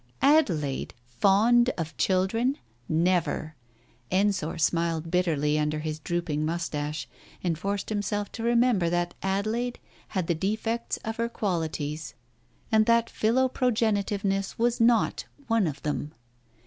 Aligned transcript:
Adelaide! 0.23 0.95
fond 1.19 1.69
of 1.77 1.95
children! 1.95 2.57
Never! 2.89 3.53
Ensor 4.09 4.57
smiled 4.57 5.11
bitterly 5.11 5.59
under 5.59 5.77
his 5.77 5.99
drooping 5.99 6.43
moustache, 6.43 7.07
and 7.43 7.55
forced 7.55 7.89
himself 7.89 8.31
to 8.31 8.41
remember 8.41 8.89
that 8.89 9.13
Adelaide 9.21 9.77
had 10.07 10.25
the 10.25 10.33
defects 10.33 10.97
of 11.05 11.17
her 11.17 11.29
qualities, 11.29 12.15
and 12.71 12.87
that 12.87 13.11
philoprogenitiveness 13.15 14.57
was 14.57 14.81
not 14.81 15.25
one 15.45 15.67
of 15.67 15.83
them. 15.83 16.15